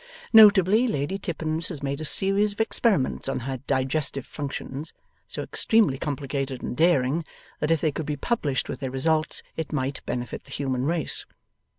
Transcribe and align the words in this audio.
Notably, 0.33 0.87
Lady 0.87 1.19
Tippins 1.19 1.67
has 1.67 1.83
made 1.83 2.01
a 2.01 2.05
series 2.05 2.53
of 2.53 2.59
experiments 2.59 3.29
on 3.29 3.41
her 3.41 3.57
digestive 3.57 4.25
functions, 4.25 4.93
so 5.27 5.43
extremely 5.43 5.99
complicated 5.99 6.63
and 6.63 6.75
daring, 6.75 7.23
that 7.59 7.69
if 7.69 7.81
they 7.81 7.91
could 7.91 8.07
be 8.07 8.17
published 8.17 8.67
with 8.67 8.79
their 8.79 8.89
results 8.89 9.43
it 9.57 9.71
might 9.71 10.03
benefit 10.07 10.45
the 10.45 10.51
human 10.53 10.85
race. 10.85 11.23